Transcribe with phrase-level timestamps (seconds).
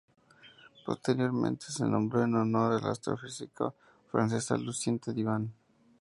[0.83, 3.71] Posteriormente se nombró en honor de la astrofísica
[4.09, 5.53] francesa Lucienne Divan.